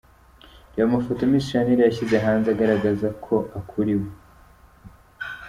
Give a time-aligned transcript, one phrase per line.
[0.73, 4.09] Reba amafoto Miss Shanel yashyize hanze agaragaza ko akuriwe.